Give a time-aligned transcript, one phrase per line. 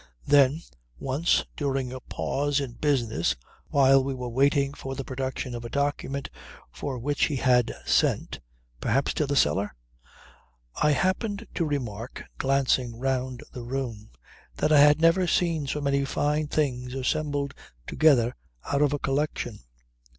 [0.25, 0.63] Then,
[0.97, 3.35] once, during a pause in business,
[3.67, 6.27] while we were waiting for the production of a document
[6.71, 8.39] for which he had sent
[8.79, 9.75] (perhaps to the cellar?)
[10.81, 14.09] I happened to remark, glancing round the room,
[14.55, 17.53] that I had never seen so many fine things assembled
[17.85, 19.59] together out of a collection.